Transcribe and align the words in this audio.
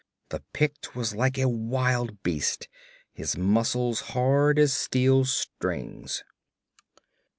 The 0.29 0.41
Pict 0.51 0.95
was 0.95 1.13
like 1.13 1.37
a 1.37 1.47
wild 1.47 2.23
beast, 2.23 2.67
his 3.13 3.37
muscles 3.37 3.99
hard 3.99 4.57
as 4.57 4.73
steel 4.73 5.25
strings. 5.25 6.23